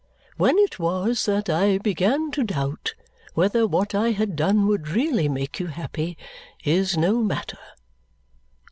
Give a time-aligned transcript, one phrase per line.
[0.35, 2.95] When it was that I began to doubt
[3.35, 6.17] whether what I had done would really make you happy
[6.65, 7.59] is no matter.